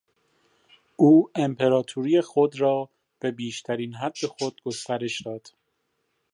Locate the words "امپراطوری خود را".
1.35-2.89